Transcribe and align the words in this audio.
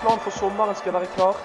Liverpools 0.00 0.22
plan 0.22 0.32
for 0.32 0.38
sommeren 0.40 0.74
skal 0.74 0.92
være 0.92 1.06
klar. 1.12 1.36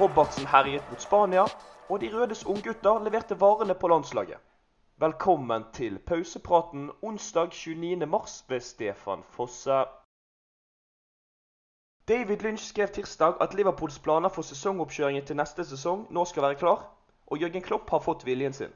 Robertsen 0.00 0.46
herjet 0.46 0.90
mot 0.90 1.00
Spania, 1.00 1.44
og 1.88 2.00
de 2.00 2.08
rødes 2.14 2.46
unggutter 2.46 3.04
leverte 3.04 3.40
varene 3.40 3.74
på 3.74 3.88
landslaget. 3.88 4.38
Velkommen 4.98 5.64
til 5.72 5.98
pausepraten 5.98 6.90
onsdag 7.02 7.50
29. 7.52 8.06
mars 8.06 8.44
ved 8.48 8.60
Stefan 8.60 9.22
Fosse. 9.30 9.84
David 12.08 12.36
Lynch 12.36 12.64
skrev 12.64 12.88
tirsdag 12.88 13.34
at 13.40 13.54
Liverpools 13.54 13.98
planer 13.98 14.28
for 14.28 14.42
sesongoppkjøringen 14.42 15.26
til 15.26 15.36
neste 15.36 15.64
sesong 15.64 16.06
nå 16.10 16.24
skal 16.24 16.42
være 16.42 16.58
klar, 16.64 16.82
og 17.26 17.38
Jørgen 17.38 17.62
Klopp 17.62 17.90
har 17.90 18.02
fått 18.08 18.26
viljen 18.26 18.52
sin. 18.52 18.74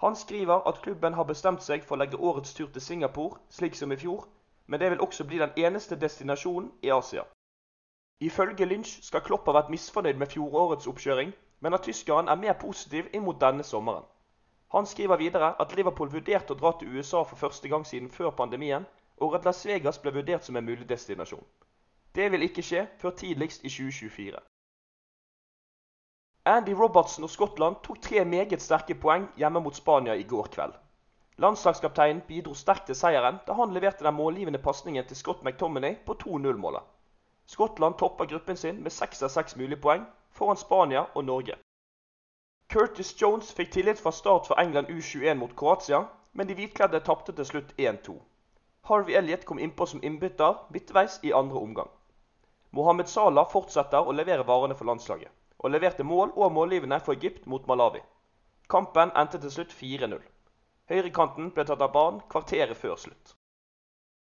Han 0.00 0.16
skriver 0.16 0.66
at 0.68 0.82
klubben 0.82 1.14
har 1.14 1.30
bestemt 1.30 1.62
seg 1.62 1.86
for 1.86 1.94
å 1.94 2.02
legge 2.02 2.18
årets 2.18 2.54
tur 2.54 2.66
til 2.74 2.82
Singapore, 2.82 3.38
slik 3.50 3.78
som 3.78 3.92
i 3.92 3.96
fjor, 4.02 4.26
men 4.66 4.80
det 4.80 4.90
vil 4.90 5.06
også 5.06 5.24
bli 5.24 5.38
den 5.38 5.54
eneste 5.56 5.94
destinasjonen 5.94 6.72
i 6.82 6.90
Asia. 6.90 7.22
Ifølge 8.20 8.64
Lynch 8.64 9.02
skal 9.02 9.20
Klopp 9.20 9.46
ha 9.46 9.56
vært 9.56 9.70
misfornøyd 9.74 10.18
med 10.20 10.30
fjorårets 10.30 10.86
oppkjøring, 10.86 11.32
men 11.60 11.74
at 11.74 11.82
tyskeren 11.82 12.28
er 12.28 12.40
mer 12.40 12.54
positiv 12.60 13.08
inn 13.12 13.24
mot 13.26 13.40
denne 13.40 13.64
sommeren. 13.64 14.04
Han 14.74 14.86
skriver 14.86 15.16
videre 15.16 15.54
at 15.62 15.74
Liverpool 15.76 16.12
vurderte 16.12 16.54
å 16.54 16.58
dra 16.58 16.72
til 16.78 16.94
USA 16.96 17.22
for 17.22 17.36
første 17.36 17.68
gang 17.68 17.86
siden 17.86 18.10
før 18.10 18.30
pandemien, 18.30 18.86
og 19.18 19.34
at 19.34 19.44
Las 19.44 19.66
Vegas 19.66 20.00
ble 20.02 20.12
vurdert 20.14 20.44
som 20.44 20.56
en 20.56 20.66
mulig 20.66 20.88
destinasjon. 20.88 21.44
Det 22.14 22.30
vil 22.32 22.46
ikke 22.46 22.62
skje 22.62 22.86
før 22.98 23.14
tidligst 23.18 23.64
i 23.64 23.70
2024. 23.70 24.40
Andy 26.46 26.74
Robertson 26.76 27.24
og 27.24 27.30
Skottland 27.30 27.76
tok 27.82 28.00
tre 28.02 28.24
meget 28.24 28.62
sterke 28.62 28.94
poeng 28.94 29.28
hjemme 29.40 29.62
mot 29.64 29.74
Spania 29.74 30.14
i 30.14 30.26
går 30.28 30.50
kveld. 30.56 30.74
Landslagskapteinen 31.42 32.22
bidro 32.28 32.54
sterkt 32.54 32.86
til 32.86 32.98
seieren 32.98 33.40
da 33.46 33.56
han 33.58 33.72
leverte 33.74 34.04
den 34.04 34.14
målgivende 34.14 34.60
pasningen 34.62 35.06
til 35.08 35.16
Scott 35.16 35.42
McTominay 35.42 35.96
på 36.06 36.14
2-0-målet. 36.20 36.82
Skottland 37.46 37.98
topper 37.98 38.26
gruppen 38.26 38.56
sin 38.56 38.82
med 38.82 38.92
seks 38.92 39.22
av 39.22 39.28
seks 39.28 39.56
mulige 39.56 39.80
poeng, 39.80 40.06
foran 40.30 40.56
Spania 40.56 41.06
og 41.14 41.24
Norge. 41.24 41.56
Curtis 42.72 43.10
Jones 43.22 43.52
fikk 43.52 43.72
tillit 43.72 44.00
fra 44.00 44.12
start 44.12 44.46
for 44.48 44.60
England 44.60 44.88
U21 44.88 45.34
mot 45.38 45.56
Kroatia, 45.56 46.06
men 46.32 46.48
de 46.48 46.56
hvitkledde 46.58 47.00
tapte 47.06 47.32
til 47.32 47.46
slutt 47.46 47.74
1-2. 47.78 48.16
Harvey 48.88 49.14
Elliot 49.20 49.44
kom 49.44 49.58
innpå 49.58 49.86
som 49.86 50.02
innbytter 50.02 50.56
midtveis 50.72 51.20
i 51.22 51.32
andre 51.32 51.60
omgang. 51.60 51.92
Mohammed 52.70 53.08
Salah 53.08 53.46
fortsetter 53.52 54.08
å 54.08 54.16
levere 54.16 54.46
varene 54.48 54.74
for 54.74 54.88
landslaget, 54.88 55.30
og 55.58 55.70
leverte 55.70 56.04
mål 56.04 56.32
og 56.34 56.52
målgivende 56.52 56.98
for 57.00 57.14
Egypt 57.14 57.46
mot 57.46 57.68
Malawi. 57.70 58.02
Kampen 58.68 59.12
endte 59.14 59.38
til 59.38 59.52
slutt 59.54 59.76
4-0. 59.78 60.18
Høyrekanten 60.90 61.52
ble 61.54 61.64
tatt 61.68 61.84
av 61.84 61.92
banen 61.94 62.24
kvarteret 62.32 62.76
før 62.76 62.96
slutt. 63.00 63.36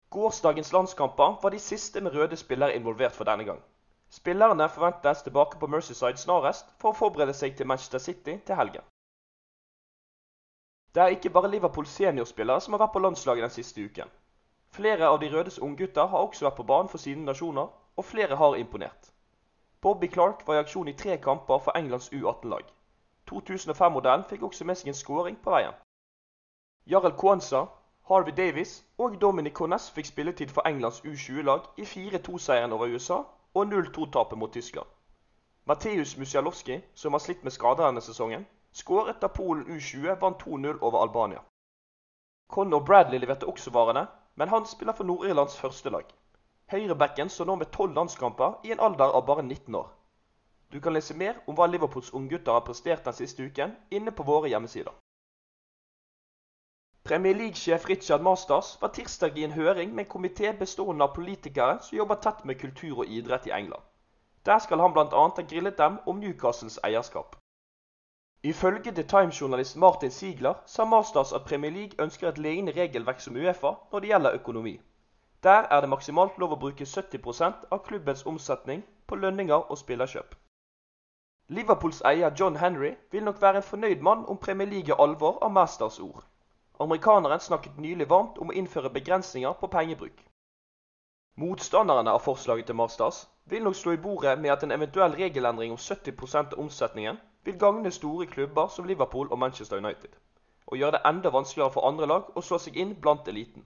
Gårsdagens 0.10 0.72
landskamper 0.74 1.40
var 1.42 1.50
de 1.50 1.60
siste 1.60 2.02
med 2.02 2.16
røde 2.16 2.38
spillere 2.38 2.76
involvert 2.76 3.16
for 3.16 3.24
denne 3.24 3.44
gang. 3.44 3.62
Spillerne 4.10 4.70
forventes 4.70 5.22
tilbake 5.22 5.60
på 5.60 5.68
Mercyside 5.68 6.18
snarest 6.18 6.70
for 6.80 6.92
å 6.92 7.00
forberede 7.00 7.34
seg 7.34 7.58
til 7.58 7.68
Manchester 7.68 8.00
City 8.00 8.38
til 8.46 8.56
helgen. 8.56 8.84
Det 10.96 11.04
er 11.04 11.16
ikke 11.16 11.30
bare 11.30 11.50
Liverpools 11.52 11.90
seniorspillere 11.90 12.62
som 12.62 12.74
har 12.74 12.86
vært 12.86 12.94
på 12.94 13.02
landslaget 13.04 13.44
den 13.44 13.56
siste 13.56 13.82
uken. 13.82 14.12
Flere 14.76 15.10
av 15.10 15.20
de 15.20 15.32
rødes 15.34 15.60
unggutter 15.60 16.08
har 16.08 16.24
også 16.28 16.46
vært 16.46 16.56
på 16.62 16.68
banen 16.70 16.92
for 16.92 17.04
sine 17.04 17.26
nasjoner, 17.26 17.68
og 17.96 18.06
flere 18.06 18.36
har 18.36 18.56
imponert. 18.56 19.12
Bobby 19.82 20.08
Clark 20.08 20.48
var 20.48 20.56
i 20.56 20.64
aksjon 20.64 20.88
i 20.88 20.96
tre 20.98 21.18
kamper 21.18 21.60
for 21.60 21.78
Englands 21.78 22.10
U18-lag. 22.14 22.64
2005-modellen 23.32 24.26
fikk 24.30 24.44
også 24.48 24.66
med 24.66 24.80
seg 24.80 24.92
en 24.92 24.98
skåring 24.98 25.38
på 25.44 25.52
veien. 25.52 25.76
Jarl 26.86 27.12
Kwanza, 27.20 27.66
Harvey 28.08 28.34
Davies 28.38 28.86
og 28.98 29.22
Dominic 29.22 29.54
Connes 29.54 29.88
fikk 29.92 30.06
spilletid 30.06 30.52
for 30.54 30.68
Englands 30.70 31.00
U20-lag 31.02 31.64
i 31.82 31.86
4-2-seieren 31.90 32.74
over 32.76 32.92
USA 32.94 33.16
og 33.54 33.72
0-2-tapet 33.72 34.38
mot 34.38 34.52
Tyskland. 34.54 34.86
Mateusz 35.66 36.18
Musialowski, 36.18 36.78
som 36.94 37.18
har 37.18 37.24
slitt 37.24 37.42
med 37.44 37.56
skader 37.56 37.88
denne 37.88 38.04
sesongen, 38.06 38.46
skåret 38.72 39.18
da 39.22 39.28
Polen 39.28 39.66
U20 39.66 40.20
vant 40.22 40.44
2-0 40.44 40.78
over 40.82 41.00
Albania. 41.02 41.42
Connor 42.48 42.84
Bradley 42.86 43.20
leverte 43.20 43.50
også 43.50 43.74
varene, 43.74 44.06
men 44.36 44.54
han 44.54 44.70
spiller 44.70 44.94
for 44.94 45.04
Nord-Irlands 45.04 45.58
første 45.58 45.90
lag. 45.90 46.06
Høyrebacken 46.72 47.30
står 47.30 47.50
nå 47.50 47.56
med 47.56 47.74
tolv 47.74 47.98
landskamper 47.98 48.60
i 48.64 48.76
en 48.76 48.86
alder 48.90 49.18
av 49.18 49.26
bare 49.26 49.48
19 49.48 49.76
år. 49.82 49.90
Du 50.74 50.80
kan 50.80 50.94
lese 50.94 51.18
mer 51.18 51.42
om 51.48 51.58
hva 51.58 51.66
Liverpools 51.66 52.14
unggutter 52.14 52.54
har 52.54 52.68
prestert 52.70 53.06
den 53.06 53.18
siste 53.18 53.50
uken, 53.50 53.74
inne 53.90 54.14
på 54.14 54.30
våre 54.30 54.54
hjemmesider. 54.54 54.94
Premier 57.08 57.34
League-sjef 57.34 57.90
Richard 57.90 58.22
Masters 58.22 58.82
var 58.82 58.88
tirsdag 58.88 59.38
i 59.38 59.44
en 59.44 59.52
høring 59.52 59.92
med 59.96 60.06
en 60.06 60.12
komité 60.12 60.52
bestående 60.60 61.06
av 61.06 61.12
politikere 61.14 61.76
som 61.82 61.98
jobber 61.98 62.16
tett 62.16 62.40
med 62.50 62.58
kultur 62.58 63.04
og 63.04 63.12
idrett 63.18 63.46
i 63.46 63.52
England. 63.54 63.84
Der 64.46 64.60
skal 64.60 64.82
han 64.82 64.94
bl.a. 64.94 65.06
ha 65.12 65.46
grillet 65.52 65.78
dem 65.78 66.00
om 66.06 66.18
Newcastles 66.20 66.80
eierskap. 66.84 67.36
Ifølge 68.44 68.92
The 68.92 69.04
Time-journalist 69.04 69.76
Martin 69.76 70.12
Ziegler 70.12 70.54
sa 70.66 70.86
Masters 70.86 71.34
at 71.34 71.46
Premier 71.46 71.72
League 71.72 72.02
ønsker 72.02 72.30
et 72.30 72.38
lignende 72.38 72.82
regelverk 72.82 73.22
som 73.22 73.36
Uefa 73.36 73.76
når 73.92 74.00
det 74.00 74.10
gjelder 74.10 74.42
økonomi. 74.42 74.82
Der 75.44 75.70
er 75.70 75.82
det 75.82 75.90
maksimalt 75.90 76.38
lov 76.38 76.58
å 76.58 76.62
bruke 76.68 76.90
70% 76.90 77.70
av 77.72 77.86
klubbens 77.86 78.26
omsetning 78.26 78.82
på 79.08 79.16
lønninger 79.16 79.72
og 79.72 79.78
spillerkjøp. 79.78 80.36
Liverpools 81.50 82.02
eier 82.02 82.34
John 82.40 82.58
Henry 82.58 82.96
vil 83.12 83.24
nok 83.24 83.42
være 83.42 83.62
en 83.62 83.72
fornøyd 83.74 84.02
mann 84.02 84.26
om 84.26 84.38
Premier 84.38 84.68
League 84.68 84.94
er 84.94 85.04
alvor 85.04 85.38
av 85.46 85.52
Masters 85.52 86.00
ord. 86.00 86.26
Amerikaneren 86.80 87.40
snakket 87.40 87.78
nylig 87.78 88.10
varmt 88.10 88.38
om 88.38 88.50
å 88.52 88.54
innføre 88.54 88.90
begrensninger 88.90 89.54
på 89.60 89.68
pengebruk. 89.68 90.26
Motstanderne 91.40 92.12
av 92.12 92.24
forslaget 92.24 92.68
til 92.68 92.76
Marstas 92.76 93.22
vil 93.46 93.64
nok 93.64 93.76
slå 93.76 93.94
i 93.96 94.02
bordet 94.08 94.40
med 94.40 94.52
at 94.52 94.64
en 94.64 94.72
eventuell 94.72 95.16
regelendring 95.20 95.72
om 95.72 95.78
70% 95.78 96.54
av 96.56 96.60
omsetningen 96.60 97.20
vil 97.46 97.60
gagne 97.60 97.92
store 97.92 98.26
klubber 98.26 98.68
som 98.68 98.86
Liverpool 98.86 99.32
og 99.32 99.40
Manchester 99.40 99.78
United, 99.78 100.12
og 100.68 100.78
gjøre 100.78 100.98
det 100.98 101.02
enda 101.12 101.32
vanskeligere 101.38 101.72
for 101.78 101.88
andre 101.88 102.08
lag 102.12 102.36
å 102.36 102.44
slå 102.44 102.60
seg 102.66 102.80
inn 102.84 102.96
blant 103.02 103.28
eliten. 103.28 103.66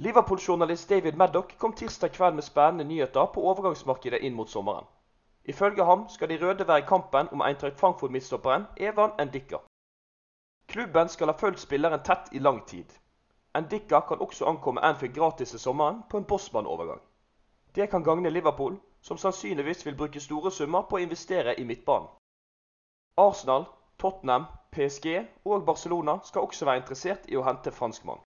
Liverpool-journalist 0.00 0.88
David 0.88 1.16
Maddock 1.16 1.56
kom 1.58 1.72
tirsdag 1.72 2.12
kveld 2.16 2.34
med 2.34 2.44
spennende 2.44 2.84
nyheter 2.84 3.32
på 3.34 3.44
overgangsmarkedet 3.52 4.20
inn 4.20 4.36
mot 4.36 4.48
sommeren. 4.48 4.88
Ifølge 5.44 5.84
ham 5.84 6.08
skal 6.08 6.28
de 6.28 6.40
røde 6.40 6.68
være 6.68 6.84
i 6.84 6.88
kampen 6.88 7.28
om 7.32 7.42
Eintracht 7.44 7.80
Frankfurt-midtstopperen 7.80 8.66
Evan 8.76 9.12
Ndika. 9.20 9.64
Klubben 10.70 11.08
skal 11.08 11.26
ha 11.26 11.34
fulgt 11.38 11.60
spilleren 11.60 12.02
tett 12.06 12.28
i 12.32 12.38
lang 12.38 12.60
tid. 12.66 12.92
Ndika 13.58 14.00
kan 14.00 14.20
også 14.20 14.46
ankomme 14.46 14.80
Anfield 14.80 15.14
gratis 15.14 15.50
til 15.50 15.58
sommeren 15.58 16.02
på 16.10 16.16
en 16.16 16.24
bossmannovergang. 16.24 17.00
Det 17.74 17.90
kan 17.90 18.04
gagne 18.04 18.30
Liverpool, 18.30 18.76
som 19.02 19.18
sannsynligvis 19.18 19.86
vil 19.86 19.96
bruke 19.96 20.20
store 20.20 20.50
summer 20.50 20.82
på 20.82 20.96
å 20.96 21.02
investere 21.02 21.56
i 21.60 21.64
midtbanen. 21.64 22.08
Arsenal, 23.16 23.64
Tottenham, 23.98 24.46
PSG 24.72 25.26
og 25.44 25.66
Barcelona 25.66 26.18
skal 26.24 26.46
også 26.46 26.64
være 26.64 26.82
interessert 26.82 27.26
i 27.28 27.36
å 27.36 27.42
hente 27.42 27.72
franskmann. 27.74 28.22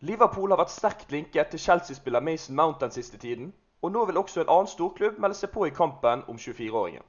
Liverpool 0.00 0.50
har 0.54 0.60
vært 0.62 0.76
sterkt 0.76 1.12
linket 1.12 1.50
til 1.50 1.60
Chelsea-spiller 1.60 2.20
Mason 2.20 2.56
Mount 2.56 2.80
den 2.80 2.94
siste 2.94 3.18
tiden, 3.18 3.54
og 3.82 3.92
nå 3.92 4.04
vil 4.04 4.22
også 4.22 4.40
en 4.44 4.52
annen 4.54 4.70
storklubb 4.70 5.18
melde 5.18 5.38
seg 5.40 5.50
på 5.50 5.66
i 5.66 5.74
kampen 5.74 6.22
om 6.28 6.38
24-åringen. 6.38 7.02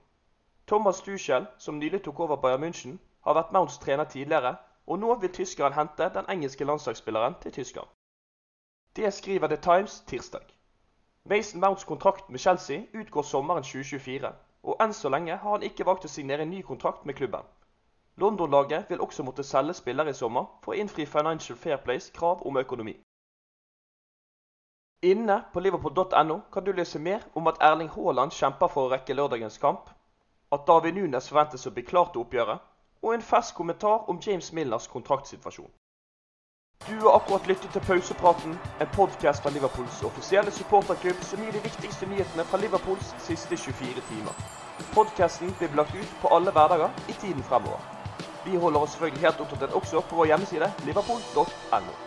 Thomas 0.67 1.01
Tuchel, 1.01 1.45
som 1.57 1.77
nylig 1.79 2.01
tok 2.03 2.19
over 2.19 2.41
Bayern 2.41 2.63
München, 2.63 2.97
har 3.27 3.35
vært 3.37 3.53
Mounts 3.55 3.77
trener 3.83 4.07
tidligere, 4.07 4.55
og 4.87 4.99
nå 4.99 5.15
vil 5.21 5.33
tyskeren 5.35 5.75
hente 5.75 6.09
den 6.15 6.29
engelske 6.31 6.65
landslagsspilleren 6.65 7.35
til 7.41 7.51
Tyskland. 7.51 7.87
Det 8.95 9.13
skriver 9.13 9.47
The 9.47 9.57
Times 9.57 9.99
tirsdag. 10.07 10.45
Mason 11.25 11.59
Mounts 11.61 11.83
kontrakt 11.83 12.29
med 12.29 12.39
Chelsea 12.39 12.83
utgår 12.93 13.21
sommeren 13.21 13.63
2024, 13.63 14.31
og 14.63 14.83
enn 14.83 14.93
så 14.93 15.09
lenge 15.09 15.35
har 15.35 15.51
han 15.57 15.63
ikke 15.63 15.85
valgt 15.85 16.07
å 16.07 16.11
signere 16.11 16.47
en 16.47 16.53
ny 16.55 16.61
kontrakt 16.61 17.05
med 17.05 17.15
klubben. 17.19 17.43
London-laget 18.17 18.89
vil 18.89 19.01
også 19.01 19.23
måtte 19.23 19.43
selge 19.43 19.73
spillere 19.73 20.09
i 20.09 20.17
sommer 20.17 20.47
for 20.63 20.73
å 20.73 20.79
innfri 20.79 21.05
Financial 21.05 21.57
Fair 21.57 21.77
Place 21.83 22.13
krav 22.13 22.41
om 22.47 22.57
økonomi. 22.57 22.95
Inne 25.05 25.43
på 25.53 25.59
liverpool.no 25.59 26.39
kan 26.53 26.63
du 26.63 26.71
lese 26.71 26.99
mer 26.99 27.27
om 27.35 27.47
at 27.47 27.59
Erling 27.61 27.91
Haaland 27.93 28.31
kjemper 28.33 28.71
for 28.73 28.87
å 28.87 28.93
rekke 28.95 29.13
lørdagens 29.13 29.59
kamp, 29.61 29.91
at 30.51 30.65
David 30.65 30.95
Nunes 30.95 31.29
forventes 31.29 31.67
å 31.67 31.75
bli 31.75 31.83
klar 31.85 32.09
til 32.13 32.23
oppgjøret, 32.23 32.63
og 33.01 33.13
en 33.13 33.21
fersk 33.21 33.55
kommentar 33.55 34.09
om 34.09 34.19
James 34.27 34.53
Millers 34.53 34.87
kontraktsituasjon. 34.87 35.71
Du 36.87 36.95
har 37.03 37.15
akkurat 37.15 37.47
lyttet 37.47 37.71
til 37.71 37.81
Pausepraten, 37.81 38.57
en 38.81 38.87
podkast 38.95 39.43
fra 39.43 39.49
Liverpools 39.49 40.03
offisielle 40.03 40.51
supporterklubb 40.51 41.23
som 41.29 41.43
gir 41.43 41.51
de 41.51 41.63
viktigste 41.63 42.05
nyhetene 42.05 42.45
fra 42.45 42.61
Liverpools 42.61 43.13
siste 43.27 43.57
24 43.57 44.05
timer. 44.09 44.33
Podkasten 44.93 45.53
blir 45.59 45.75
lagt 45.75 45.95
ut 45.95 46.17
på 46.21 46.31
alle 46.31 46.51
hverdager 46.51 46.89
i 47.09 47.19
tiden 47.21 47.43
fremover. 47.43 47.81
Vi 48.45 48.55
holder 48.55 48.79
oss 48.79 48.95
selvfølgelig 48.95 49.25
helt 49.25 49.41
oppdatert 49.45 49.79
også 49.81 50.05
på 50.09 50.21
vår 50.21 50.33
hjemmeside 50.33 50.73
liverpool.no. 50.85 52.06